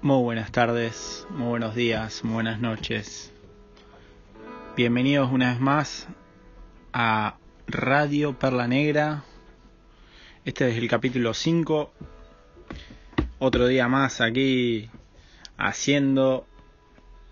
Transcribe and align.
Muy 0.00 0.22
buenas 0.22 0.52
tardes, 0.52 1.26
muy 1.28 1.48
buenos 1.48 1.74
días, 1.74 2.22
muy 2.22 2.34
buenas 2.34 2.60
noches. 2.60 3.32
Bienvenidos 4.76 5.32
una 5.32 5.50
vez 5.50 5.60
más 5.60 6.06
a 6.92 7.36
Radio 7.66 8.38
Perla 8.38 8.68
Negra. 8.68 9.24
Este 10.44 10.70
es 10.70 10.78
el 10.78 10.88
capítulo 10.88 11.34
5. 11.34 11.92
Otro 13.40 13.66
día 13.66 13.88
más 13.88 14.20
aquí 14.20 14.88
haciendo 15.56 16.46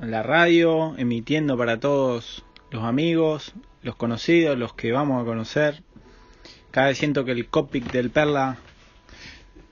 la 0.00 0.24
radio, 0.24 0.96
emitiendo 0.98 1.56
para 1.56 1.78
todos 1.78 2.44
los 2.72 2.82
amigos, 2.82 3.54
los 3.82 3.94
conocidos, 3.94 4.58
los 4.58 4.74
que 4.74 4.90
vamos 4.90 5.22
a 5.22 5.24
conocer. 5.24 5.84
Cada 6.72 6.88
vez 6.88 6.98
siento 6.98 7.24
que 7.24 7.30
el 7.30 7.46
copic 7.46 7.92
del 7.92 8.10
Perla 8.10 8.56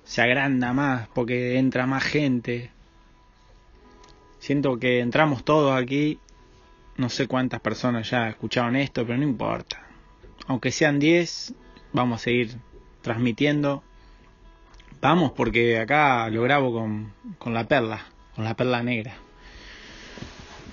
se 0.04 0.22
agranda 0.22 0.72
más 0.72 1.08
porque 1.08 1.58
entra 1.58 1.86
más 1.86 2.04
gente. 2.04 2.70
Siento 4.44 4.78
que 4.78 5.00
entramos 5.00 5.42
todos 5.42 5.74
aquí. 5.74 6.18
No 6.98 7.08
sé 7.08 7.26
cuántas 7.26 7.62
personas 7.62 8.10
ya 8.10 8.28
escucharon 8.28 8.76
esto, 8.76 9.06
pero 9.06 9.16
no 9.16 9.24
importa. 9.24 9.86
Aunque 10.46 10.70
sean 10.70 10.98
10, 10.98 11.54
vamos 11.94 12.20
a 12.20 12.24
seguir 12.24 12.58
transmitiendo. 13.00 13.82
Vamos 15.00 15.32
porque 15.32 15.78
acá 15.78 16.28
lo 16.28 16.42
grabo 16.42 16.74
con, 16.74 17.14
con 17.38 17.54
la 17.54 17.66
perla, 17.66 18.04
con 18.34 18.44
la 18.44 18.54
perla 18.54 18.82
negra. 18.82 19.14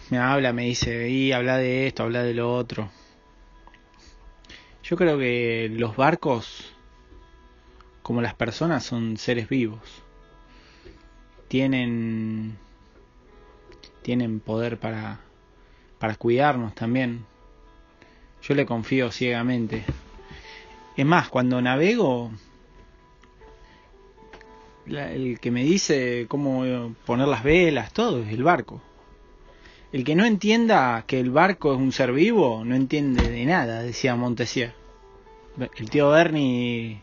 Me 0.09 0.17
habla, 0.17 0.51
me 0.51 0.63
dice, 0.65 1.09
y 1.09 1.31
habla 1.31 1.55
de 1.55 1.87
esto, 1.87 2.03
habla 2.03 2.23
de 2.23 2.33
lo 2.33 2.53
otro. 2.53 2.89
Yo 4.83 4.97
creo 4.97 5.17
que 5.17 5.71
los 5.73 5.95
barcos, 5.95 6.75
como 8.01 8.21
las 8.21 8.33
personas, 8.33 8.83
son 8.83 9.15
seres 9.15 9.47
vivos. 9.47 10.03
Tienen 11.47 12.57
tienen 14.01 14.39
poder 14.39 14.77
para, 14.77 15.19
para 15.99 16.15
cuidarnos 16.15 16.75
también. 16.75 17.25
Yo 18.41 18.55
le 18.55 18.65
confío 18.65 19.11
ciegamente. 19.11 19.83
Es 20.97 21.05
más, 21.05 21.29
cuando 21.29 21.61
navego, 21.61 22.31
el 24.85 25.39
que 25.39 25.51
me 25.51 25.63
dice 25.63 26.25
cómo 26.27 26.95
poner 27.05 27.27
las 27.27 27.43
velas, 27.43 27.93
todo, 27.93 28.23
es 28.23 28.33
el 28.33 28.43
barco. 28.43 28.81
El 29.91 30.03
que 30.03 30.15
no 30.15 30.25
entienda 30.25 31.03
que 31.05 31.19
el 31.19 31.31
barco 31.31 31.73
es 31.73 31.79
un 31.79 31.91
ser 31.91 32.13
vivo, 32.13 32.63
no 32.63 32.75
entiende 32.75 33.29
de 33.29 33.45
nada, 33.45 33.83
decía 33.83 34.15
Montesier. 34.15 34.73
El 35.75 35.89
tío 35.89 36.09
Bernie 36.11 37.01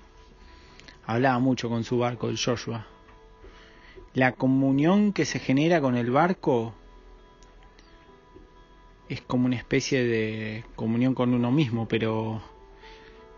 hablaba 1.05 1.39
mucho 1.39 1.69
con 1.69 1.85
su 1.85 1.99
barco, 1.99 2.29
el 2.29 2.39
Joshua. 2.39 2.87
La 4.15 4.33
comunión 4.33 5.13
que 5.13 5.27
se 5.27 5.39
genera 5.39 5.81
con 5.81 5.97
el 5.97 6.11
barco 6.11 6.75
es 9.09 9.21
como 9.23 9.47
una 9.47 9.57
especie 9.57 10.05
de 10.05 10.65
comunión 10.77 11.15
con 11.15 11.33
uno 11.35 11.51
mismo, 11.51 11.89
pero 11.89 12.43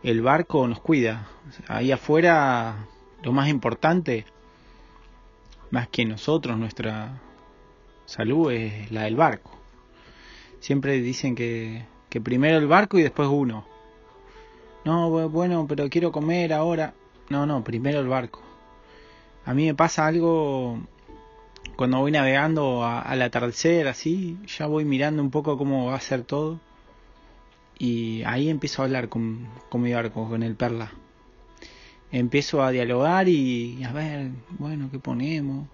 el 0.03 0.23
barco 0.23 0.67
nos 0.67 0.81
cuida. 0.81 1.29
Ahí 1.69 1.93
afuera 1.93 2.87
lo 3.23 3.33
más 3.33 3.49
importante, 3.49 4.25
más 5.71 5.89
que 5.89 6.05
nosotros, 6.05 6.59
nuestra 6.59 7.21
salud 8.07 8.51
es 8.53 8.91
la 8.91 9.03
del 9.03 9.17
barco. 9.17 9.53
Siempre 10.59 11.01
dicen 11.01 11.35
que, 11.35 11.85
que 12.09 12.21
primero 12.21 12.59
el 12.59 12.67
barco 12.67 12.99
y 12.99 13.03
después 13.03 13.29
uno. 13.31 13.65
No, 14.85 15.29
bueno, 15.29 15.67
pero 15.69 15.89
quiero 15.89 16.11
comer 16.11 16.53
ahora. 16.53 16.95
No, 17.29 17.47
no, 17.47 17.63
primero 17.63 18.01
el 18.01 18.09
barco. 18.09 18.43
A 19.45 19.55
mí 19.55 19.67
me 19.67 19.75
pasa 19.75 20.07
algo 20.07 20.81
cuando 21.77 21.99
voy 21.99 22.13
navegando 22.13 22.85
al 22.85 23.23
atardecer, 23.23 23.89
así, 23.89 24.39
ya 24.47 24.67
voy 24.67 24.85
mirando 24.85 25.23
un 25.23 25.31
poco 25.31 25.57
cómo 25.57 25.87
va 25.87 25.97
a 25.97 26.01
ser 26.01 26.23
todo. 26.25 26.61
Y 27.79 28.23
ahí 28.25 28.51
empiezo 28.51 28.83
a 28.83 28.85
hablar 28.85 29.09
con, 29.09 29.49
con 29.71 29.81
mi 29.81 29.93
barco, 29.93 30.29
con 30.29 30.43
el 30.43 30.55
Perla. 30.57 30.93
Empiezo 32.13 32.63
a 32.63 32.71
dialogar 32.71 33.29
y 33.29 33.83
a 33.85 33.93
ver, 33.93 34.31
bueno, 34.59 34.91
¿qué 34.91 34.99
ponemos? 34.99 35.69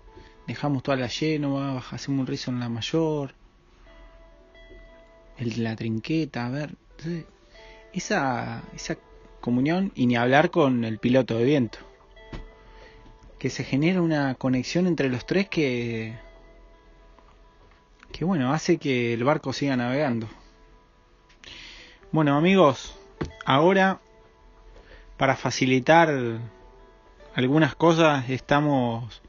Dejamos 0.46 0.82
toda 0.82 0.96
la 0.96 1.08
lleno, 1.08 1.78
hacemos 1.90 2.20
un 2.20 2.26
rizo 2.26 2.50
en 2.50 2.60
la 2.60 2.68
mayor. 2.68 3.34
El, 5.38 5.64
la 5.64 5.74
trinqueta, 5.74 6.46
a 6.46 6.50
ver. 6.50 6.76
esa, 7.92 8.62
esa 8.74 8.96
comunión 9.40 9.92
y 9.94 10.06
ni 10.06 10.16
hablar 10.16 10.50
con 10.50 10.84
el 10.84 10.98
piloto 10.98 11.36
de 11.36 11.44
viento 11.44 11.78
que 13.38 13.50
se 13.50 13.64
genera 13.64 14.00
una 14.02 14.34
conexión 14.34 14.86
entre 14.86 15.08
los 15.08 15.26
tres 15.26 15.48
que 15.48 16.18
que 18.12 18.24
bueno 18.24 18.52
hace 18.52 18.78
que 18.78 19.12
el 19.12 19.24
barco 19.24 19.52
siga 19.52 19.76
navegando. 19.76 20.28
Bueno 22.12 22.36
amigos 22.36 22.96
ahora 23.44 24.00
para 25.16 25.36
facilitar 25.36 26.40
algunas 27.34 27.74
cosas 27.74 28.30
estamos 28.30 29.22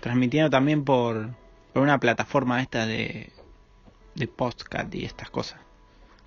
transmitiendo 0.00 0.50
también 0.50 0.84
por, 0.84 1.30
por 1.72 1.82
una 1.82 1.98
plataforma 1.98 2.60
esta 2.60 2.86
de 2.86 3.32
de 4.14 4.26
podcast 4.28 4.94
y 4.94 5.04
estas 5.04 5.30
cosas. 5.30 5.60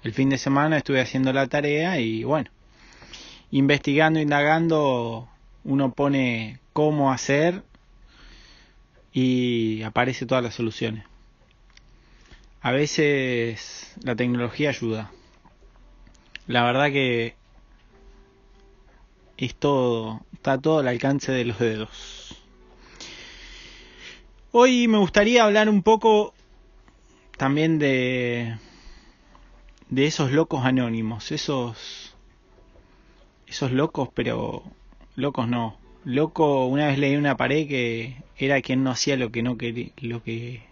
El 0.04 0.14
fin 0.14 0.30
de 0.30 0.38
semana 0.38 0.78
estuve 0.78 1.02
haciendo 1.02 1.34
la 1.34 1.48
tarea 1.48 2.00
y 2.00 2.24
bueno 2.24 2.50
investigando 3.52 4.20
indagando 4.20 5.28
uno 5.70 5.92
pone 5.92 6.60
cómo 6.74 7.12
hacer 7.12 7.64
y 9.14 9.84
aparece 9.84 10.26
todas 10.26 10.44
las 10.44 10.56
soluciones. 10.56 11.06
A 12.60 12.72
veces 12.72 13.94
la 14.04 14.16
tecnología 14.16 14.70
ayuda. 14.70 15.12
La 16.48 16.64
verdad 16.64 16.88
que 16.88 17.36
es 19.38 19.54
todo, 19.54 20.26
está 20.34 20.58
todo 20.58 20.80
al 20.80 20.88
alcance 20.88 21.32
de 21.32 21.46
los 21.46 21.60
dedos. 21.60 22.42
Hoy 24.52 24.88
me 24.88 24.98
gustaría 24.98 25.44
hablar 25.44 25.70
un 25.70 25.84
poco 25.84 26.34
también 27.38 27.78
de 27.78 28.58
de 29.90 30.08
esos 30.08 30.32
locos 30.32 30.66
anónimos, 30.66 31.32
esos 31.32 32.16
esos 33.46 33.72
locos, 33.72 34.10
pero 34.16 34.64
locos 35.20 35.48
no, 35.48 35.78
Loco, 36.06 36.66
una 36.66 36.88
vez 36.88 36.98
leí 36.98 37.18
una 37.18 37.36
pared 37.36 37.68
que 37.68 38.16
era 38.38 38.62
quien 38.62 38.84
no 38.84 38.92
hacía 38.92 39.18
lo 39.18 39.32
que 39.32 39.44
no, 39.44 39.58
quería, 39.58 39.90
lo 39.98 40.24
que 40.24 40.64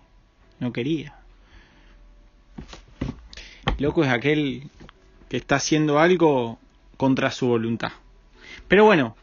no 0.59 0.72
quería. 0.72 1.16
Loco 3.78 4.03
es 4.03 4.09
aquel 4.09 4.69
que 5.30 5.38
está 5.38 5.58
haciendo 5.58 6.00
algo 6.00 6.58
contra 6.96 7.30
su 7.30 7.47
voluntad. 7.47 7.91
Pero 8.69 8.85
bueno, 8.85 9.18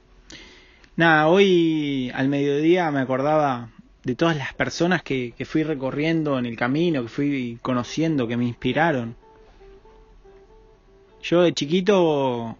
nada, 0.97 1.27
hoy 1.29 2.13
al 2.15 2.29
mediodía 2.29 2.91
me 2.91 3.01
acordaba 3.01 3.71
de 4.05 4.15
todas 4.15 4.37
las 4.37 4.53
personas 4.53 5.03
que, 5.03 5.33
que 5.37 5.47
fui 5.47 5.63
recorriendo 5.63 6.39
en 6.39 6.45
el 6.45 6.57
camino, 6.57 7.03
que 7.03 7.09
fui 7.09 7.59
conociendo, 7.63 8.29
que 8.29 8.37
me 8.37 8.45
inspiraron. 8.45 9.17
Yo 11.23 11.41
de 11.41 11.55
chiquito 11.55 12.59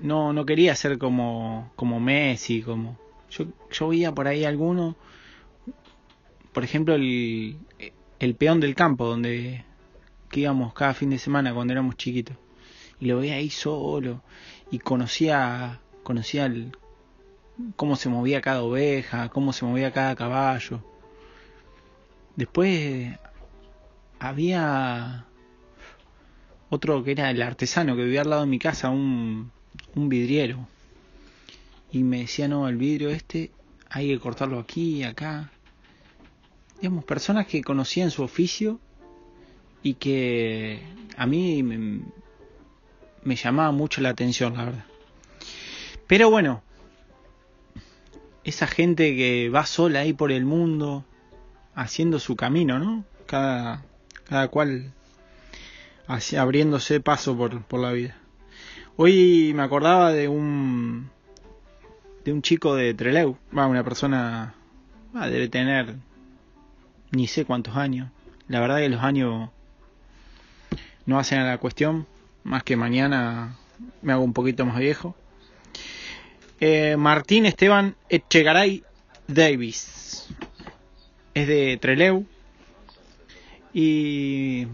no, 0.00 0.32
no 0.32 0.46
quería 0.46 0.74
ser 0.74 0.98
como, 0.98 1.72
como 1.76 2.00
Messi, 2.00 2.62
como... 2.62 2.98
Yo, 3.30 3.46
yo 3.70 3.88
veía 3.88 4.12
por 4.12 4.28
ahí 4.28 4.44
alguno, 4.44 4.96
por 6.52 6.62
ejemplo, 6.62 6.94
el, 6.94 7.58
el 8.20 8.34
peón 8.36 8.60
del 8.60 8.74
campo, 8.74 9.06
donde 9.06 9.64
que 10.30 10.40
íbamos 10.40 10.72
cada 10.74 10.94
fin 10.94 11.10
de 11.10 11.18
semana 11.18 11.54
cuando 11.54 11.72
éramos 11.72 11.96
chiquitos. 11.96 12.36
Y 13.00 13.06
lo 13.06 13.18
veía 13.18 13.34
ahí 13.34 13.50
solo 13.50 14.22
y 14.70 14.78
conocía, 14.78 15.80
conocía 16.02 16.46
el, 16.46 16.72
cómo 17.76 17.96
se 17.96 18.08
movía 18.08 18.40
cada 18.40 18.62
oveja, 18.62 19.28
cómo 19.28 19.52
se 19.52 19.64
movía 19.64 19.92
cada 19.92 20.14
caballo. 20.16 20.82
Después 22.36 23.16
había 24.18 25.26
otro 26.70 27.04
que 27.04 27.12
era 27.12 27.30
el 27.30 27.42
artesano 27.42 27.96
que 27.96 28.04
vivía 28.04 28.22
al 28.22 28.30
lado 28.30 28.42
de 28.42 28.48
mi 28.48 28.58
casa, 28.58 28.90
un, 28.90 29.52
un 29.94 30.08
vidriero. 30.08 30.66
Y 31.90 32.02
me 32.02 32.20
decía, 32.20 32.48
no, 32.48 32.68
el 32.68 32.76
vidrio 32.76 33.10
este 33.10 33.50
hay 33.88 34.08
que 34.08 34.18
cortarlo 34.18 34.58
aquí 34.58 34.96
y 34.96 35.02
acá. 35.04 35.50
Digamos, 36.80 37.04
personas 37.04 37.46
que 37.46 37.62
conocían 37.62 38.10
su 38.10 38.22
oficio 38.22 38.80
y 39.82 39.94
que 39.94 40.82
a 41.16 41.26
mí 41.26 41.62
me, 41.62 43.36
llamaba 43.36 43.70
mucho 43.70 44.00
la 44.00 44.08
atención, 44.08 44.56
la 44.56 44.64
verdad. 44.64 44.84
Pero 46.08 46.30
bueno, 46.30 46.62
esa 48.42 48.66
gente 48.66 49.14
que 49.14 49.48
va 49.48 49.64
sola 49.64 50.00
ahí 50.00 50.12
por 50.12 50.32
el 50.32 50.44
mundo, 50.44 51.04
haciendo 51.74 52.18
su 52.18 52.34
camino, 52.34 52.78
¿no? 52.78 53.04
Cada, 53.26 53.84
cada 54.24 54.48
cual 54.48 54.92
abriéndose 56.06 57.00
paso 57.00 57.36
por, 57.36 57.62
por 57.64 57.80
la 57.80 57.92
vida. 57.92 58.16
Hoy 58.96 59.52
me 59.54 59.64
acordaba 59.64 60.12
de 60.12 60.28
un 60.28 61.10
de 62.24 62.32
un 62.32 62.42
chico 62.42 62.76
de 62.76 62.94
Trelew, 62.94 63.36
una 63.50 63.82
persona 63.82 64.54
ah, 65.12 65.28
debe 65.28 65.48
tener 65.48 65.96
ni 67.10 67.26
sé 67.26 67.44
cuántos 67.44 67.76
años. 67.76 68.10
La 68.46 68.60
verdad 68.60 68.78
que 68.78 68.88
los 68.88 69.02
años 69.02 69.50
no 71.06 71.18
hacen 71.18 71.40
a 71.40 71.44
la 71.44 71.58
cuestión, 71.58 72.06
más 72.44 72.62
que 72.62 72.76
mañana 72.76 73.56
me 74.00 74.12
hago 74.12 74.22
un 74.22 74.32
poquito 74.32 74.64
más 74.64 74.78
viejo. 74.78 75.16
Eh, 76.60 76.96
Martín 76.96 77.46
Esteban 77.46 77.96
Echegaray 78.08 78.84
Davis. 79.26 80.28
Es 81.34 81.48
de 81.48 81.78
Treleu. 81.78 82.24
Y 83.72 84.68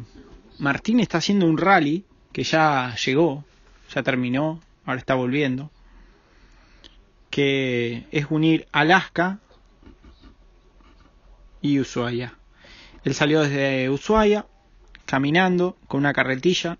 Martín 0.59 1.01
está 1.01 1.19
haciendo 1.19 1.47
un 1.47 1.57
rally 1.57 2.05
que 2.33 2.45
ya 2.45 2.95
llegó, 2.97 3.45
ya 3.95 4.03
terminó, 4.03 4.61
ahora 4.85 4.99
está 4.99 5.15
volviendo. 5.15 5.71
Que 7.31 8.07
es 8.11 8.27
unir 8.31 8.67
Alaska 8.73 9.39
y 11.61 11.79
Ushuaia. 11.79 12.35
Él 13.05 13.15
salió 13.15 13.43
desde 13.43 13.89
Ushuaia 13.91 14.47
caminando 15.07 15.77
con 15.87 16.01
una 16.01 16.13
carretilla, 16.13 16.79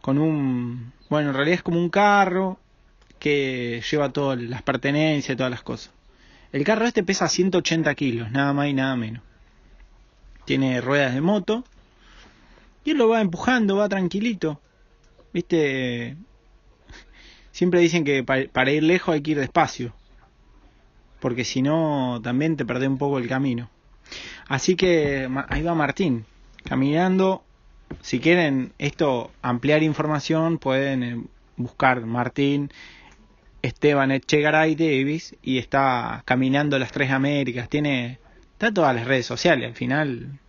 con 0.00 0.18
un, 0.18 0.92
bueno, 1.08 1.30
en 1.30 1.34
realidad 1.34 1.56
es 1.56 1.62
como 1.62 1.78
un 1.78 1.90
carro 1.90 2.58
que 3.18 3.82
lleva 3.90 4.12
todas 4.12 4.40
las 4.40 4.62
pertenencias, 4.62 5.36
todas 5.36 5.50
las 5.50 5.62
cosas. 5.62 5.92
El 6.52 6.64
carro 6.64 6.86
este 6.86 7.02
pesa 7.02 7.28
180 7.28 7.94
kilos, 7.94 8.30
nada 8.30 8.52
más 8.52 8.68
y 8.68 8.72
nada 8.72 8.96
menos. 8.96 9.22
Tiene 10.44 10.80
ruedas 10.80 11.14
de 11.14 11.20
moto 11.20 11.64
y 12.84 12.92
él 12.92 12.98
lo 12.98 13.08
va 13.08 13.20
empujando, 13.20 13.76
va 13.76 13.88
tranquilito. 13.88 14.60
Viste, 15.36 16.16
siempre 17.50 17.80
dicen 17.80 18.04
que 18.04 18.24
para 18.24 18.70
ir 18.70 18.82
lejos 18.82 19.12
hay 19.12 19.20
que 19.20 19.32
ir 19.32 19.38
despacio, 19.38 19.92
porque 21.20 21.44
si 21.44 21.60
no 21.60 22.20
también 22.22 22.56
te 22.56 22.64
perdés 22.64 22.88
un 22.88 22.96
poco 22.96 23.18
el 23.18 23.28
camino. 23.28 23.68
Así 24.48 24.76
que 24.76 25.28
ahí 25.50 25.62
va 25.62 25.74
Martín, 25.74 26.24
caminando. 26.64 27.44
Si 28.00 28.18
quieren 28.18 28.72
esto 28.78 29.30
ampliar 29.42 29.82
información, 29.82 30.56
pueden 30.56 31.02
eh, 31.02 31.22
buscar 31.58 32.06
Martín 32.06 32.70
Esteban 33.60 34.12
Echegaray 34.12 34.74
Davis 34.74 35.36
y 35.42 35.58
está 35.58 36.22
caminando 36.24 36.78
las 36.78 36.92
tres 36.92 37.10
Américas. 37.10 37.68
Tiene 37.68 38.20
está 38.52 38.72
todas 38.72 38.96
las 38.96 39.06
redes 39.06 39.26
sociales 39.26 39.68
al 39.68 39.74
final, 39.74 40.40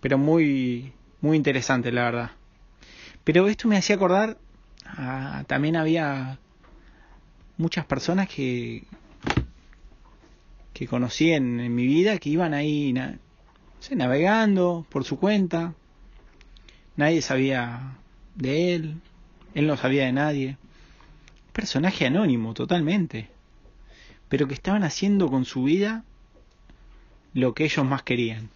pero 0.00 0.18
muy 0.18 0.92
muy 1.20 1.36
interesante 1.36 1.92
la 1.92 2.02
verdad. 2.02 2.30
Pero 3.26 3.48
esto 3.48 3.66
me 3.66 3.76
hacía 3.76 3.96
acordar, 3.96 4.38
también 5.48 5.74
había 5.74 6.38
muchas 7.56 7.84
personas 7.84 8.28
que 8.28 8.84
que 10.72 10.86
conocí 10.86 11.32
en, 11.32 11.74
mi 11.74 11.86
vida 11.86 12.18
que 12.18 12.28
iban 12.28 12.54
ahí 12.54 12.94
navegando 13.90 14.86
por 14.88 15.02
su 15.02 15.18
cuenta. 15.18 15.74
Nadie 16.94 17.20
sabía 17.20 17.98
de 18.36 18.76
él, 18.76 19.00
él 19.54 19.66
no 19.66 19.76
sabía 19.76 20.04
de 20.04 20.12
nadie. 20.12 20.58
Personaje 21.52 22.06
anónimo 22.06 22.54
totalmente, 22.54 23.28
pero 24.28 24.46
que 24.46 24.54
estaban 24.54 24.84
haciendo 24.84 25.28
con 25.28 25.44
su 25.44 25.64
vida 25.64 26.04
lo 27.34 27.54
que 27.54 27.64
ellos 27.64 27.84
más 27.84 28.04
querían. 28.04 28.50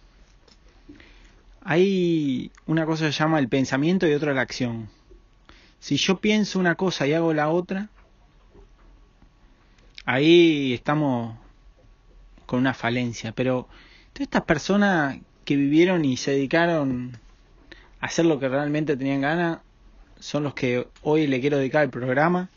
Hay 1.63 2.51
una 2.65 2.85
cosa 2.85 3.05
que 3.05 3.11
se 3.11 3.19
llama 3.19 3.39
el 3.39 3.47
pensamiento 3.47 4.07
y 4.07 4.13
otra 4.13 4.33
la 4.33 4.41
acción. 4.41 4.89
Si 5.79 5.97
yo 5.97 6.19
pienso 6.19 6.59
una 6.59 6.75
cosa 6.75 7.07
y 7.07 7.13
hago 7.13 7.33
la 7.33 7.49
otra, 7.49 7.89
ahí 10.05 10.73
estamos 10.73 11.35
con 12.45 12.59
una 12.59 12.73
falencia, 12.73 13.31
pero 13.31 13.67
todas 14.13 14.27
estas 14.27 14.43
personas 14.43 15.17
que 15.45 15.55
vivieron 15.55 16.03
y 16.05 16.17
se 16.17 16.31
dedicaron 16.31 17.17
a 17.99 18.07
hacer 18.07 18.25
lo 18.25 18.39
que 18.39 18.49
realmente 18.49 18.97
tenían 18.97 19.21
ganas 19.21 19.59
son 20.19 20.43
los 20.43 20.53
que 20.53 20.87
hoy 21.01 21.27
le 21.27 21.41
quiero 21.41 21.57
dedicar 21.57 21.83
el 21.83 21.89
programa. 21.89 22.49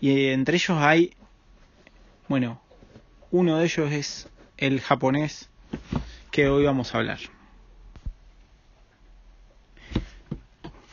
Y 0.00 0.26
entre 0.28 0.56
ellos 0.56 0.78
hay, 0.80 1.14
bueno, 2.28 2.60
uno 3.30 3.58
de 3.58 3.64
ellos 3.64 3.92
es 3.92 4.28
el 4.56 4.80
japonés 4.80 5.48
que 6.30 6.48
hoy 6.48 6.64
vamos 6.64 6.94
a 6.94 6.98
hablar. 6.98 7.18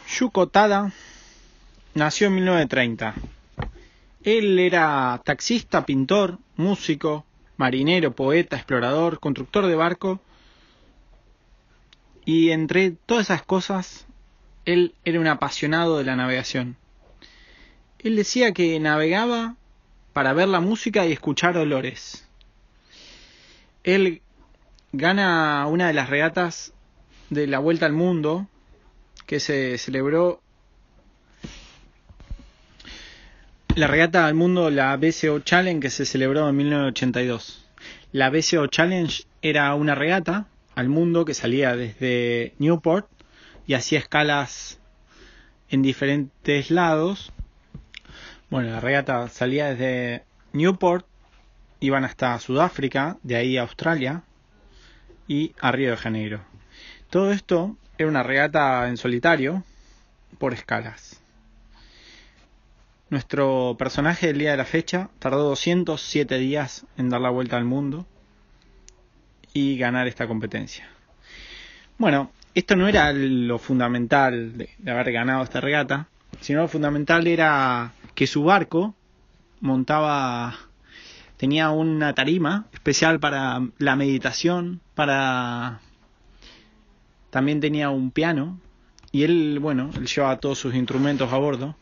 Yuko 0.08 0.48
Tada 0.48 0.94
nació 1.94 2.28
en 2.28 2.36
1930. 2.36 3.14
Él 4.24 4.58
era 4.58 5.22
taxista, 5.26 5.86
pintor, 5.86 6.40
músico, 6.56 7.26
marinero, 7.58 8.14
poeta, 8.14 8.56
explorador, 8.56 9.20
constructor 9.20 9.68
de 9.68 9.76
barco. 9.76 10.22
Y 12.24 12.52
entre 12.52 12.92
todas 12.92 13.26
esas 13.26 13.44
cosas, 13.44 14.06
él 14.66 14.96
era 15.04 15.20
un 15.20 15.28
apasionado 15.28 15.98
de 15.98 16.06
la 16.06 16.16
navegación. 16.16 16.78
Él 18.00 18.16
decía 18.16 18.54
que 18.54 18.80
navegaba 18.80 19.56
para 20.14 20.34
ver 20.34 20.48
la 20.48 20.62
música 20.62 21.06
y 21.06 21.12
escuchar 21.12 21.58
olores. 21.58 22.28
Él 23.84 24.22
gana 24.94 25.68
una 25.68 25.88
de 25.88 25.94
las 25.94 26.10
regatas 26.10 26.74
de 27.30 27.48
la 27.48 27.60
Vuelta 27.60 27.86
al 27.86 27.94
Mundo 27.94 28.48
que 29.28 29.40
se 29.40 29.78
celebró 29.78 30.42
la 33.76 33.86
regata 33.86 34.26
al 34.26 34.34
mundo, 34.34 34.72
la 34.72 34.96
BCO 34.98 35.42
Challenge, 35.42 35.82
que 35.82 35.92
se 35.92 36.06
celebró 36.06 36.50
en 36.50 36.56
1982. 36.56 37.64
La 38.14 38.32
BCO 38.32 38.66
Challenge 38.68 39.24
era 39.44 39.76
una 39.76 39.94
regata 39.94 40.48
al 40.74 40.90
mundo 40.90 41.26
que 41.26 41.36
salía 41.36 41.76
desde 41.76 42.56
Newport 42.58 43.08
y 43.68 43.76
hacía 43.76 44.00
escalas 44.00 44.80
en 45.70 45.82
diferentes 45.84 46.72
lados. 46.72 47.34
Bueno, 48.50 48.72
la 48.72 48.80
regata 48.80 49.28
salía 49.28 49.76
desde 49.76 50.24
Newport, 50.54 51.06
iban 51.82 52.06
hasta 52.06 52.40
Sudáfrica, 52.40 53.18
de 53.24 53.36
ahí 53.36 53.58
a 53.58 53.64
Australia 53.64 54.24
y 55.28 55.54
a 55.60 55.72
Río 55.72 55.92
de 55.92 55.98
Janeiro. 55.98 56.57
Todo 57.10 57.32
esto 57.32 57.78
era 57.98 58.10
una 58.10 58.24
regata 58.24 58.88
en 58.90 58.98
solitario 58.98 59.64
por 60.38 60.54
escalas. 60.54 61.22
Nuestro 63.10 63.78
personaje 63.80 64.28
del 64.28 64.40
día 64.40 64.52
de 64.52 64.58
la 64.58 64.66
fecha 64.66 65.10
tardó 65.20 65.44
207 65.44 66.38
días 66.38 66.86
en 66.98 67.10
dar 67.10 67.22
la 67.22 67.30
vuelta 67.30 67.56
al 67.56 67.64
mundo 67.64 68.06
y 69.54 69.78
ganar 69.78 70.08
esta 70.08 70.28
competencia. 70.28 70.90
Bueno, 71.98 72.32
esto 72.54 72.76
no 72.76 72.90
era 72.90 73.14
lo 73.14 73.58
fundamental 73.58 74.58
de, 74.58 74.92
haber 74.92 75.14
ganado 75.14 75.44
esta 75.44 75.62
regata, 75.62 76.08
sino 76.42 76.62
lo 76.62 76.68
fundamental 76.68 77.26
era 77.26 77.94
que 78.14 78.28
su 78.28 78.44
barco 78.44 78.94
montaba, 79.62 80.56
tenía 81.38 81.70
una 81.70 82.14
tarima 82.14 82.66
especial 82.74 83.22
para 83.22 83.62
la 83.78 83.96
meditación, 83.96 84.82
para 84.94 85.80
también 87.38 87.60
tenía 87.60 87.92
un 87.92 88.10
piano 88.10 88.60
y 89.12 89.22
él, 89.22 89.60
bueno, 89.62 89.92
él 89.96 90.08
llevaba 90.08 90.40
todos 90.40 90.58
sus 90.58 90.74
instrumentos 90.74 91.32
a 91.32 91.38
bordo 91.38 91.76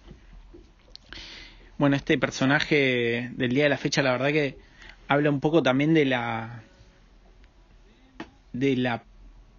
bueno, 1.77 1.95
este 1.95 2.17
personaje 2.17 3.31
del 3.35 3.53
día 3.53 3.63
de 3.63 3.69
la 3.69 3.77
fecha, 3.77 4.01
la 4.01 4.11
verdad 4.11 4.33
que 4.33 4.57
habla 5.07 5.29
un 5.29 5.39
poco 5.39 5.63
también 5.63 5.93
de 5.93 6.03
la 6.03 6.61
de 8.51 8.75
la 8.75 9.03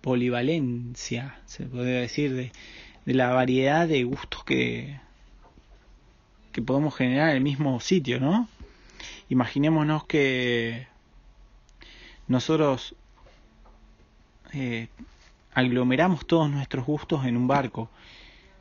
polivalencia, 0.02 1.38
se 1.46 1.64
podría 1.64 2.00
decir, 2.00 2.34
de, 2.34 2.52
la 3.04 3.32
variedad 3.32 3.88
de 3.88 4.04
gustos 4.04 4.44
que, 4.44 5.00
que 6.52 6.60
podemos 6.60 6.94
generar 6.94 7.30
en 7.30 7.36
el 7.36 7.42
mismo 7.42 7.80
sitio, 7.80 8.20
¿no? 8.20 8.50
Imaginémonos 9.30 10.04
que 10.04 10.88
nosotros 12.28 12.94
eh, 14.52 14.88
aglomeramos 15.56 16.26
todos 16.26 16.50
nuestros 16.50 16.84
gustos 16.84 17.24
en 17.24 17.34
un 17.34 17.48
barco, 17.48 17.88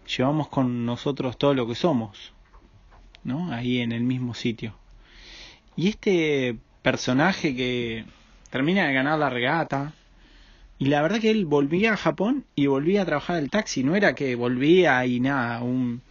llevamos 0.08 0.48
con 0.48 0.86
nosotros 0.86 1.38
todo 1.38 1.54
lo 1.54 1.68
que 1.68 1.76
somos, 1.76 2.34
¿no? 3.26 3.52
Ahí 3.52 3.82
en 3.82 3.92
el 3.92 4.04
mismo 4.04 4.34
sitio. 4.34 4.74
Y 5.76 5.90
este 5.90 6.58
personaje 6.82 7.54
que 7.54 8.06
termina 8.50 8.88
de 8.88 8.94
ganar 8.94 9.20
la 9.20 9.30
regata, 9.30 9.92
y 10.80 10.86
la 10.86 11.02
verdad 11.02 11.20
que 11.20 11.32
él 11.32 11.46
volvía 11.46 11.92
a 11.92 11.98
Japón 11.98 12.46
y 12.56 12.68
volvía 12.68 13.02
a 13.02 13.06
trabajar 13.06 13.40
el 13.40 13.50
taxi, 13.50 13.84
no 13.84 13.98
era 13.98 14.16
que 14.16 14.36
volvía 14.36 15.06
y 15.06 15.20
nada, 15.20 15.62
un, 15.64 16.02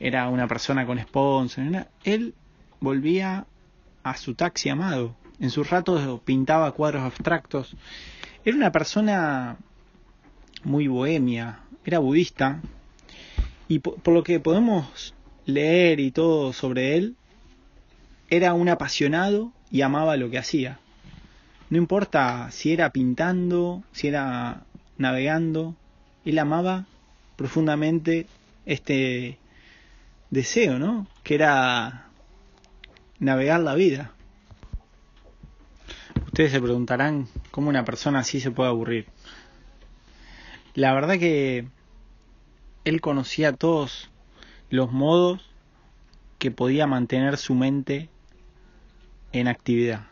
era 0.00 0.28
una 0.28 0.48
persona 0.48 0.86
con 0.86 0.98
sponsor, 0.98 1.86
él 2.02 2.34
volvía 2.80 3.46
a 4.02 4.16
su 4.16 4.34
taxi 4.34 4.70
amado. 4.70 5.14
En 5.38 5.50
sus 5.50 5.70
ratos 5.70 6.20
pintaba 6.24 6.72
cuadros 6.72 7.02
abstractos. 7.02 7.76
Era 8.44 8.56
una 8.56 8.72
persona 8.72 9.58
muy 10.66 10.88
bohemia, 10.88 11.60
era 11.84 12.00
budista. 12.00 12.60
Y 13.68 13.78
por 13.78 14.12
lo 14.12 14.24
que 14.24 14.40
podemos 14.40 15.14
leer 15.44 16.00
y 16.00 16.10
todo 16.10 16.52
sobre 16.52 16.96
él, 16.96 17.14
era 18.28 18.52
un 18.52 18.68
apasionado 18.68 19.52
y 19.70 19.82
amaba 19.82 20.16
lo 20.16 20.28
que 20.28 20.38
hacía. 20.38 20.80
No 21.70 21.78
importa 21.78 22.50
si 22.50 22.72
era 22.72 22.90
pintando, 22.90 23.84
si 23.92 24.08
era 24.08 24.64
navegando, 24.98 25.76
él 26.24 26.38
amaba 26.38 26.86
profundamente 27.36 28.26
este 28.66 29.38
deseo, 30.30 30.80
¿no? 30.80 31.06
Que 31.22 31.36
era 31.36 32.08
navegar 33.20 33.60
la 33.60 33.74
vida. 33.74 34.10
Ustedes 36.26 36.50
se 36.50 36.60
preguntarán 36.60 37.28
cómo 37.52 37.68
una 37.68 37.84
persona 37.84 38.18
así 38.20 38.40
se 38.40 38.50
puede 38.50 38.68
aburrir. 38.68 39.06
La 40.76 40.92
verdad 40.92 41.18
que 41.18 41.64
él 42.84 43.00
conocía 43.00 43.54
todos 43.54 44.10
los 44.68 44.92
modos 44.92 45.40
que 46.38 46.50
podía 46.50 46.86
mantener 46.86 47.38
su 47.38 47.54
mente 47.54 48.10
en 49.32 49.48
actividad. 49.48 50.02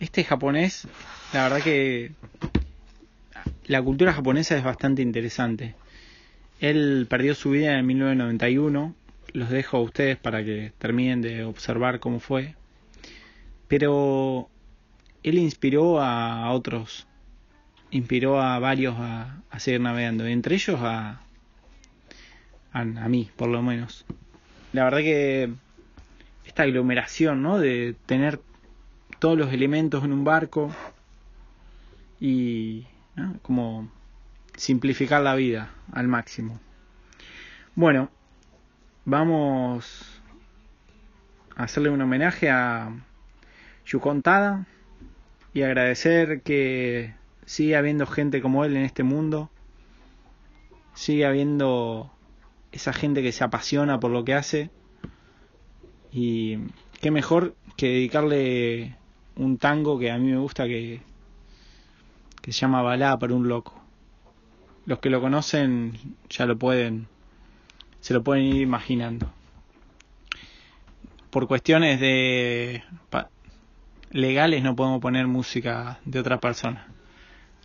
Este 0.00 0.22
japonés, 0.22 0.86
la 1.32 1.44
verdad 1.44 1.62
que 1.62 2.12
la 3.64 3.80
cultura 3.80 4.12
japonesa 4.12 4.54
es 4.54 4.62
bastante 4.62 5.00
interesante. 5.00 5.74
Él 6.60 7.06
perdió 7.08 7.34
su 7.34 7.48
vida 7.48 7.78
en 7.78 7.86
1991. 7.86 8.94
Los 9.32 9.48
dejo 9.48 9.78
a 9.78 9.80
ustedes 9.80 10.18
para 10.18 10.44
que 10.44 10.74
terminen 10.76 11.22
de 11.22 11.42
observar 11.42 12.00
cómo 12.00 12.20
fue. 12.20 12.54
Pero 13.68 14.50
él 15.22 15.38
inspiró 15.38 16.02
a 16.02 16.50
otros, 16.52 17.06
inspiró 17.94 18.40
a 18.40 18.58
varios 18.58 18.96
a, 18.98 19.40
seguir 19.58 19.80
navegando, 19.80 20.26
entre 20.26 20.56
ellos 20.56 20.80
a, 20.80 21.20
a, 22.72 22.80
a, 22.80 23.08
mí, 23.08 23.30
por 23.36 23.48
lo 23.48 23.62
menos. 23.62 24.04
La 24.72 24.82
verdad 24.84 24.98
que 24.98 25.50
esta 26.44 26.64
aglomeración, 26.64 27.42
¿no? 27.42 27.58
De 27.58 27.94
tener 28.06 28.40
todos 29.20 29.38
los 29.38 29.52
elementos 29.52 30.02
en 30.04 30.12
un 30.12 30.24
barco 30.24 30.74
y 32.20 32.84
como 33.42 33.88
simplificar 34.56 35.22
la 35.22 35.36
vida 35.36 35.70
al 35.92 36.08
máximo. 36.08 36.58
Bueno, 37.76 38.10
vamos 39.04 40.20
a 41.56 41.62
hacerle 41.62 41.90
un 41.90 42.02
homenaje 42.02 42.50
a 42.50 42.92
Yukon 43.86 44.22
Tada 44.22 44.66
y 45.52 45.62
agradecer 45.62 46.42
que 46.42 47.14
sigue 47.46 47.76
habiendo 47.76 48.06
gente 48.06 48.40
como 48.40 48.64
él 48.64 48.76
en 48.76 48.84
este 48.84 49.02
mundo, 49.02 49.50
sigue 50.94 51.26
habiendo 51.26 52.10
esa 52.72 52.92
gente 52.92 53.22
que 53.22 53.32
se 53.32 53.44
apasiona 53.44 54.00
por 54.00 54.10
lo 54.10 54.24
que 54.24 54.34
hace 54.34 54.70
y 56.12 56.58
qué 57.00 57.10
mejor 57.10 57.54
que 57.76 57.88
dedicarle 57.88 58.96
un 59.36 59.58
tango 59.58 59.98
que 59.98 60.10
a 60.10 60.18
mí 60.18 60.30
me 60.30 60.38
gusta 60.38 60.66
que, 60.66 61.00
que 62.40 62.52
se 62.52 62.60
llama 62.60 62.82
Balada 62.82 63.18
para 63.18 63.34
un 63.34 63.48
loco. 63.48 63.80
Los 64.86 64.98
que 64.98 65.10
lo 65.10 65.20
conocen 65.20 66.16
ya 66.28 66.46
lo 66.46 66.58
pueden, 66.58 67.08
se 68.00 68.14
lo 68.14 68.22
pueden 68.22 68.44
ir 68.44 68.62
imaginando. 68.62 69.30
Por 71.30 71.48
cuestiones 71.48 71.98
de 72.00 72.84
legales 74.10 74.62
no 74.62 74.76
podemos 74.76 75.00
poner 75.00 75.26
música 75.26 75.98
de 76.04 76.20
otra 76.20 76.38
persona. 76.38 76.86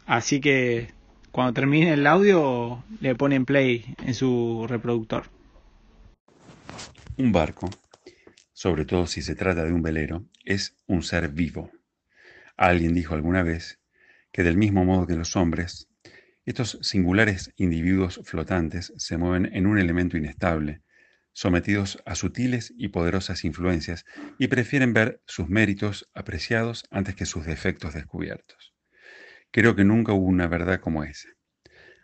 Así 0.10 0.42
que 0.42 0.88
cuando 1.32 1.54
termine 1.54 1.94
el 1.94 2.08
audio 2.08 2.84
le 3.00 3.13
ponen 3.13 3.46
play 3.46 3.94
en 4.04 4.16
su 4.16 4.66
reproductor. 4.68 5.28
Un 7.18 7.32
barco, 7.32 7.70
sobre 8.51 8.86
todo 8.86 9.06
si 9.06 9.22
se 9.22 9.36
trata 9.36 9.63
de 9.63 9.72
un 9.72 9.84
velero, 9.84 10.25
es 10.44 10.75
un 10.88 11.04
ser 11.04 11.30
vivo. 11.30 11.70
Alguien 12.58 12.96
dijo 12.96 13.13
alguna 13.13 13.44
vez 13.44 13.80
que 14.32 14.42
del 14.42 14.58
mismo 14.58 14.84
modo 14.84 15.06
que 15.06 15.13
los 15.13 15.36
hombres, 15.36 15.88
estos 16.44 16.80
singulares 16.82 17.54
individuos 17.56 18.20
flotantes 18.24 18.92
se 18.98 19.18
mueven 19.18 19.56
en 19.56 19.68
un 19.68 19.78
elemento 19.78 20.18
inestable, 20.18 20.82
sometidos 21.34 22.01
a 22.08 22.16
sutiles 22.16 22.74
y 22.75 22.88
poderosas 22.88 23.46
influencias, 23.46 24.06
y 24.39 24.48
prefieren 24.48 24.92
ver 24.92 25.22
sus 25.28 25.50
méritos 25.50 26.10
apreciados 26.16 26.86
antes 26.89 27.13
que 27.13 27.28
sus 27.28 27.46
defectos 27.46 27.94
descubiertos. 27.94 28.74
Creo 29.51 29.75
que 29.75 29.84
nunca 29.84 30.13
hubo 30.13 30.27
una 30.27 30.48
verdad 30.48 30.79
como 30.79 31.03
esa. 31.03 31.29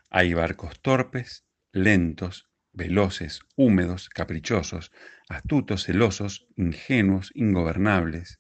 Hay 0.10 0.34
barcos 0.34 0.80
torpes, 0.82 1.46
lentos, 1.72 2.50
veloces, 2.74 3.42
húmedos, 3.56 4.10
caprichosos, 4.10 4.92
astutos, 5.30 5.86
celosos, 5.86 6.48
ingenuos, 6.56 7.32
ingobernables. 7.36 8.40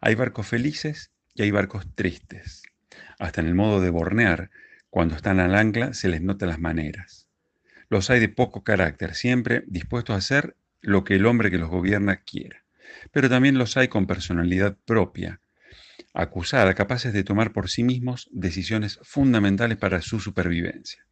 Hay 0.00 0.14
barcos 0.14 0.46
felices 0.46 1.12
y 1.34 1.42
hay 1.42 1.50
barcos 1.50 1.86
tristes. 1.94 2.62
Hasta 3.18 3.40
en 3.40 3.48
el 3.48 3.54
modo 3.54 3.80
de 3.80 3.90
bornear, 3.90 4.50
cuando 4.88 5.14
están 5.14 5.38
al 5.38 5.54
ancla, 5.54 5.92
se 5.92 6.08
les 6.08 6.22
nota 6.22 6.46
las 6.46 6.58
maneras. 6.58 7.28
Los 7.88 8.08
hay 8.08 8.20
de 8.20 8.28
poco 8.28 8.64
carácter, 8.64 9.14
siempre 9.14 9.64
dispuestos 9.66 10.14
a 10.14 10.18
hacer 10.18 10.56
lo 10.80 11.04
que 11.04 11.16
el 11.16 11.26
hombre 11.26 11.50
que 11.50 11.58
los 11.58 11.68
gobierna 11.68 12.22
quiera. 12.22 12.64
Pero 13.12 13.28
también 13.28 13.58
los 13.58 13.76
hay 13.76 13.88
con 13.88 14.06
personalidad 14.06 14.76
propia, 14.84 15.40
acusada, 16.14 16.74
capaces 16.74 17.12
de 17.12 17.24
tomar 17.24 17.52
por 17.52 17.68
sí 17.68 17.84
mismos 17.84 18.28
decisiones 18.32 18.98
fundamentales 19.02 19.78
para 19.78 20.02
su 20.02 20.20
supervivencia. 20.20 21.04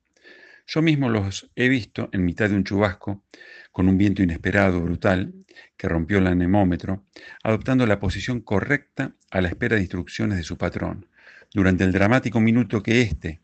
Yo 0.67 0.83
mismo 0.83 1.09
los 1.09 1.51
he 1.57 1.69
visto 1.69 2.11
en 2.13 2.25
mitad 2.25 2.51
de 2.51 2.57
un 2.57 2.65
chubasco, 2.65 3.25
con 3.73 3.89
un 3.89 3.97
viento 3.97 4.23
inesperado, 4.23 4.81
brutal, 4.81 5.33
que 5.77 5.89
rompió 5.89 6.19
el 6.19 6.27
anemómetro, 6.27 7.05
adoptando 7.43 7.87
la 7.87 8.01
posición 8.01 8.41
correcta 8.41 9.15
a 9.31 9.41
la 9.41 9.49
espera 9.49 9.77
de 9.77 9.83
instrucciones 9.83 10.37
de 10.37 10.45
su 10.45 10.59
patrón, 10.59 11.07
durante 11.55 11.85
el 11.85 11.93
dramático 11.93 12.41
minuto 12.41 12.83
que 12.83 13.01
éste, 13.01 13.41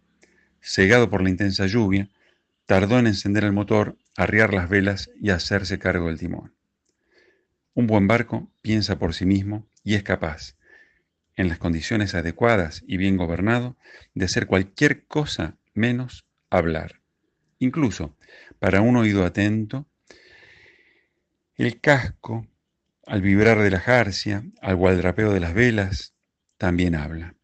cegado 0.60 1.08
por 1.08 1.22
la 1.22 1.30
intensa 1.30 1.66
lluvia, 1.66 2.10
Tardó 2.66 2.98
en 2.98 3.06
encender 3.06 3.44
el 3.44 3.52
motor, 3.52 3.98
arriar 4.16 4.54
las 4.54 4.70
velas 4.70 5.10
y 5.20 5.30
hacerse 5.30 5.78
cargo 5.78 6.06
del 6.06 6.18
timón. 6.18 6.54
Un 7.74 7.86
buen 7.86 8.06
barco 8.06 8.50
piensa 8.62 8.98
por 8.98 9.12
sí 9.12 9.26
mismo 9.26 9.68
y 9.82 9.96
es 9.96 10.02
capaz, 10.02 10.56
en 11.36 11.48
las 11.48 11.58
condiciones 11.58 12.14
adecuadas 12.14 12.82
y 12.86 12.96
bien 12.96 13.16
gobernado, 13.16 13.76
de 14.14 14.24
hacer 14.26 14.46
cualquier 14.46 15.06
cosa 15.06 15.56
menos 15.74 16.26
hablar. 16.50 17.00
Incluso, 17.58 18.16
para 18.58 18.80
un 18.80 18.96
oído 18.96 19.24
atento, 19.24 19.86
el 21.56 21.80
casco, 21.80 22.46
al 23.06 23.22
vibrar 23.22 23.60
de 23.60 23.70
la 23.70 23.80
jarcia, 23.80 24.44
al 24.60 24.76
gualdrapeo 24.76 25.32
de 25.32 25.40
las 25.40 25.54
velas, 25.54 26.14
también 26.56 26.94
habla. 26.94 27.34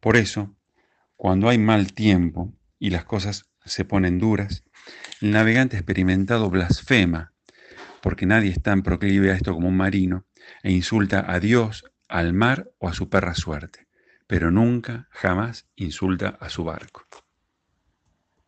Por 0.00 0.16
eso, 0.16 0.56
cuando 1.16 1.48
hay 1.48 1.58
mal 1.58 1.92
tiempo 1.92 2.52
y 2.78 2.90
las 2.90 3.04
cosas 3.04 3.50
se 3.64 3.84
ponen 3.84 4.18
duras, 4.18 4.64
el 5.20 5.32
navegante 5.32 5.76
experimentado 5.76 6.48
blasfema, 6.48 7.34
porque 8.00 8.26
nadie 8.26 8.50
es 8.50 8.62
tan 8.62 8.82
proclive 8.82 9.30
a 9.30 9.34
esto 9.34 9.52
como 9.52 9.68
un 9.68 9.76
marino, 9.76 10.24
e 10.62 10.72
insulta 10.72 11.30
a 11.30 11.38
Dios, 11.38 11.84
al 12.10 12.32
mar 12.32 12.70
o 12.78 12.88
a 12.88 12.92
su 12.92 13.08
perra 13.08 13.34
suerte, 13.34 13.86
pero 14.26 14.50
nunca, 14.50 15.08
jamás 15.10 15.66
insulta 15.76 16.36
a 16.40 16.48
su 16.48 16.64
barco. 16.64 17.04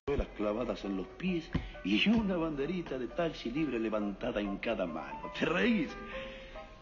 Las 0.06 0.26
clavadas 0.36 0.84
en 0.84 0.96
los 0.96 1.06
pies 1.06 1.48
y 1.84 2.08
una 2.08 2.36
banderita 2.36 2.98
de 2.98 3.06
taxi 3.06 3.52
libre 3.52 3.78
levantada 3.78 4.40
en 4.40 4.56
cada 4.58 4.84
mano. 4.84 5.30
¿Te 5.38 5.46
reís? 5.46 5.90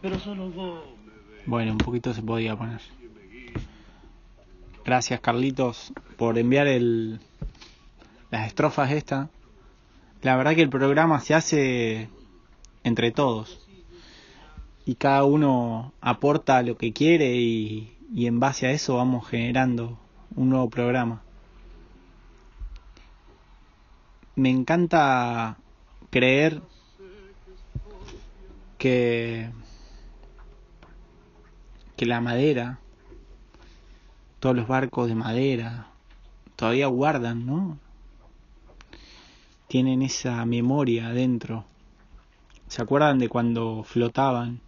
Pero 0.01 0.19
solo 0.19 0.49
vos. 0.49 0.83
Bueno, 1.45 1.73
un 1.73 1.77
poquito 1.77 2.13
se 2.13 2.23
podía 2.23 2.55
poner. 2.55 2.81
Gracias 4.83 5.19
Carlitos 5.19 5.93
por 6.17 6.39
enviar 6.39 6.65
el, 6.65 7.19
las 8.31 8.47
estrofas 8.47 8.91
esta. 8.91 9.29
La 10.23 10.35
verdad 10.35 10.55
que 10.55 10.63
el 10.63 10.69
programa 10.69 11.19
se 11.19 11.35
hace 11.35 12.09
entre 12.83 13.11
todos. 13.11 13.67
Y 14.85 14.95
cada 14.95 15.23
uno 15.23 15.93
aporta 16.01 16.61
lo 16.63 16.77
que 16.77 16.93
quiere 16.93 17.35
y, 17.35 17.95
y 18.13 18.27
en 18.27 18.39
base 18.39 18.67
a 18.67 18.71
eso 18.71 18.95
vamos 18.95 19.27
generando 19.27 19.97
un 20.35 20.49
nuevo 20.49 20.69
programa. 20.69 21.21
Me 24.35 24.49
encanta 24.49 25.57
creer 26.09 26.61
que 28.77 29.49
que 31.95 32.05
la 32.07 32.19
madera, 32.19 32.79
todos 34.39 34.55
los 34.55 34.67
barcos 34.67 35.07
de 35.07 35.13
madera, 35.13 35.85
todavía 36.55 36.87
guardan, 36.87 37.45
¿no? 37.45 37.77
tienen 39.71 40.01
esa 40.01 40.43
memoria 40.43 41.07
adentro. 41.07 41.63
¿Se 42.67 42.81
acuerdan 42.81 43.19
de 43.19 43.29
cuando 43.29 43.85
flotaban? 43.85 44.59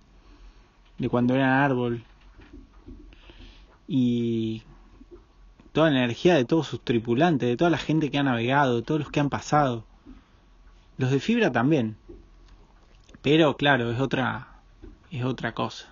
De 0.98 1.10
cuando 1.10 1.36
eran 1.36 1.50
árbol. 1.50 2.04
Y 3.88 4.64
toda 5.72 5.90
la 5.90 6.00
energía 6.00 6.36
de 6.36 6.46
todos 6.46 6.68
sus 6.68 6.82
tripulantes, 6.82 7.50
de 7.50 7.58
toda 7.58 7.70
la 7.70 7.78
gente 7.78 8.10
que 8.10 8.18
ha 8.18 8.24
navegado, 8.24 8.78
de 8.78 8.82
todos 8.84 9.02
los 9.02 9.12
que 9.12 9.20
han 9.20 9.30
pasado. 9.30 9.86
Los 10.98 11.12
de 11.12 11.20
fibra 11.20 11.52
también. 11.52 11.98
Pero 13.22 13.58
claro, 13.58 13.92
es 13.92 14.00
otra 14.00 14.54
es 15.14 15.24
otra 15.24 15.54
cosa. 15.54 15.88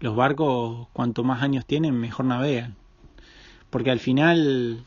los 0.00 0.14
barcos 0.14 0.88
cuanto 0.92 1.24
más 1.24 1.42
años 1.42 1.64
tienen 1.66 1.98
mejor 1.98 2.26
navegan. 2.26 2.76
Porque 3.70 3.90
al 3.90 3.98
final, 3.98 4.84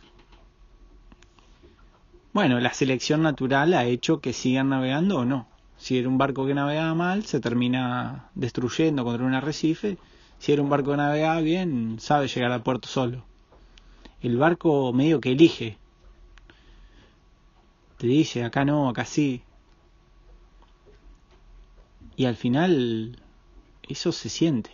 bueno, 2.32 2.60
la 2.60 2.74
selección 2.74 3.24
natural 3.24 3.74
ha 3.74 3.86
hecho 3.86 4.22
que 4.22 4.34
sigan 4.34 4.70
navegando 4.70 5.20
o 5.20 5.26
no. 5.26 5.48
Si 5.82 5.98
era 5.98 6.08
un 6.08 6.20
barco 6.20 6.46
que 6.46 6.54
navegaba 6.54 6.94
mal, 6.94 7.26
se 7.26 7.40
termina 7.40 8.30
destruyendo 8.36 9.04
contra 9.04 9.26
un 9.26 9.34
arrecife. 9.34 9.98
Si 10.38 10.52
era 10.52 10.62
un 10.62 10.70
barco 10.70 10.92
que 10.92 10.98
navegaba 10.98 11.42
bien, 11.42 11.98
sabe 12.00 12.28
llegar 12.28 12.52
al 12.52 12.62
puerto 12.62 12.88
solo. 12.88 13.26
El 14.22 14.38
barco 14.38 14.94
medio 14.94 15.20
que 15.20 15.32
elige. 15.32 15.80
Te 17.98 18.06
dice, 18.06 18.44
acá 18.44 18.64
no, 18.64 18.90
acá 18.90 19.06
sí. 19.06 19.42
Y 22.16 22.26
al 22.26 22.36
final, 22.36 23.18
eso 23.90 24.12
se 24.12 24.30
siente. 24.30 24.70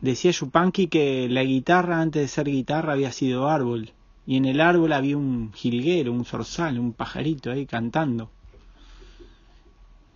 Decía 0.00 0.32
Yupanqui 0.32 0.88
que 0.88 1.28
la 1.28 1.44
guitarra 1.44 2.00
antes 2.00 2.20
de 2.20 2.26
ser 2.26 2.46
guitarra 2.46 2.94
había 2.94 3.12
sido 3.12 3.48
árbol 3.48 3.92
y 4.26 4.36
en 4.36 4.46
el 4.46 4.60
árbol 4.60 4.92
había 4.92 5.16
un 5.16 5.52
jilguero, 5.52 6.12
un 6.12 6.24
zorzal, 6.24 6.78
un 6.78 6.92
pajarito 6.92 7.50
ahí 7.50 7.66
cantando. 7.66 8.30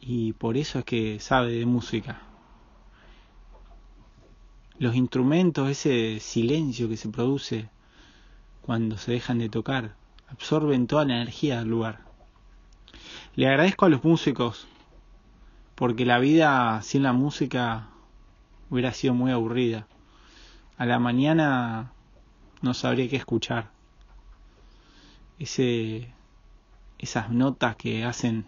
Y 0.00 0.33
por 0.33 0.57
eso 0.57 0.79
es 0.79 0.85
que 0.85 1.21
sabe 1.21 1.53
de 1.53 1.67
música. 1.67 2.23
Los 4.79 4.95
instrumentos, 4.95 5.69
ese 5.69 6.21
silencio 6.21 6.88
que 6.88 6.97
se 6.97 7.11
produce 7.11 7.69
cuando 8.62 8.97
se 8.97 9.12
dejan 9.12 9.38
de 9.38 9.50
tocar, 9.50 9.97
absorben 10.29 10.87
toda 10.87 11.05
la 11.05 11.17
energía 11.17 11.59
del 11.59 11.69
lugar. 11.69 12.07
Le 13.35 13.49
agradezco 13.49 13.87
a 13.87 13.88
los 13.91 14.05
músicos, 14.05 14.69
porque 15.75 16.07
la 16.07 16.19
vida 16.19 16.81
sin 16.83 17.03
la 17.03 17.12
música 17.12 17.88
hubiera 18.71 18.93
sido 18.93 19.15
muy 19.15 19.33
aburrida. 19.33 19.87
A 20.79 20.87
la 20.87 20.99
mañana 20.99 21.93
no 22.62 22.73
sabría 22.73 23.09
qué 23.09 23.17
escuchar 23.17 23.77
ese, 25.38 26.12
esas 26.99 27.30
notas 27.30 27.76
que 27.76 28.04
hacen 28.04 28.47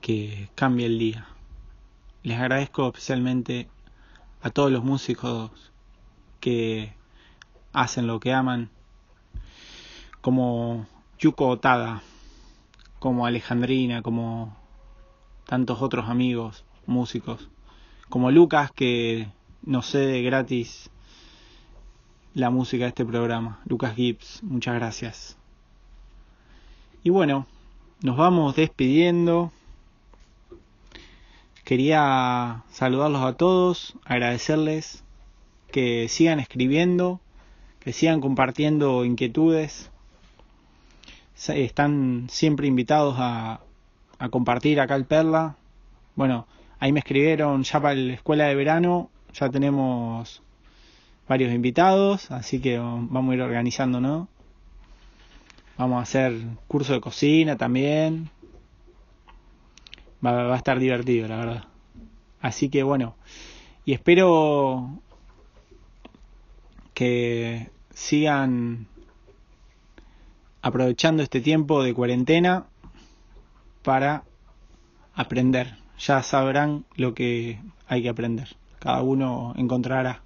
que 0.00 0.48
cambie 0.54 0.86
el 0.86 0.98
día. 0.98 1.26
Les 2.22 2.38
agradezco 2.38 2.86
especialmente 2.88 3.68
a 4.42 4.50
todos 4.50 4.70
los 4.70 4.84
músicos 4.84 5.50
que 6.40 6.94
hacen 7.72 8.06
lo 8.06 8.20
que 8.20 8.32
aman, 8.32 8.70
como 10.20 10.86
Yuko 11.18 11.48
Otada, 11.48 12.02
como 12.98 13.26
Alejandrina, 13.26 14.02
como 14.02 14.56
tantos 15.46 15.82
otros 15.82 16.08
amigos 16.08 16.64
músicos, 16.86 17.48
como 18.08 18.30
Lucas 18.30 18.70
que 18.72 19.28
nos 19.62 19.90
cede 19.90 20.22
gratis 20.22 20.90
la 22.34 22.50
música 22.50 22.84
de 22.84 22.88
este 22.88 23.04
programa. 23.04 23.60
Lucas 23.66 23.94
Gibbs, 23.94 24.42
muchas 24.42 24.74
gracias. 24.74 25.36
Y 27.02 27.10
bueno, 27.10 27.46
nos 28.02 28.16
vamos 28.16 28.56
despidiendo. 28.56 29.52
Quería 31.64 32.62
saludarlos 32.70 33.22
a 33.22 33.36
todos, 33.36 33.94
agradecerles 34.04 35.04
que 35.70 36.08
sigan 36.08 36.40
escribiendo, 36.40 37.20
que 37.78 37.92
sigan 37.92 38.20
compartiendo 38.20 39.04
inquietudes. 39.04 39.90
Están 41.48 42.26
siempre 42.28 42.66
invitados 42.66 43.16
a, 43.18 43.60
a 44.18 44.28
compartir 44.28 44.80
acá 44.80 44.94
el 44.96 45.04
Perla. 45.04 45.56
Bueno, 46.16 46.46
ahí 46.78 46.92
me 46.92 47.00
escribieron 47.00 47.62
ya 47.62 47.80
para 47.80 47.94
la 47.94 48.12
escuela 48.12 48.44
de 48.44 48.54
verano, 48.54 49.10
ya 49.32 49.48
tenemos 49.48 50.42
varios 51.30 51.52
invitados, 51.54 52.32
así 52.32 52.60
que 52.60 52.76
vamos 52.76 53.30
a 53.30 53.34
ir 53.36 53.40
organizando, 53.40 54.00
¿no? 54.00 54.26
Vamos 55.78 56.00
a 56.00 56.02
hacer 56.02 56.34
curso 56.66 56.92
de 56.92 57.00
cocina 57.00 57.56
también. 57.56 58.30
Va, 60.26 60.32
va 60.32 60.54
a 60.54 60.56
estar 60.56 60.80
divertido, 60.80 61.28
la 61.28 61.36
verdad. 61.36 61.64
Así 62.40 62.68
que 62.68 62.82
bueno, 62.82 63.14
y 63.84 63.92
espero 63.92 64.98
que 66.94 67.70
sigan 67.94 68.88
aprovechando 70.62 71.22
este 71.22 71.40
tiempo 71.40 71.84
de 71.84 71.94
cuarentena 71.94 72.66
para 73.84 74.24
aprender. 75.14 75.76
Ya 75.96 76.24
sabrán 76.24 76.86
lo 76.96 77.14
que 77.14 77.60
hay 77.86 78.02
que 78.02 78.08
aprender. 78.08 78.56
Cada 78.80 79.02
uno 79.02 79.54
encontrará 79.56 80.22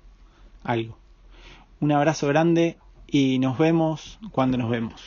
algo. 0.65 0.99
Un 1.81 1.93
abrazo 1.93 2.27
grande 2.27 2.79
y 3.07 3.39
nos 3.39 3.59
vemos 3.59 4.19
cuando 4.33 4.57
nos 4.59 4.71
vemos. 4.71 5.01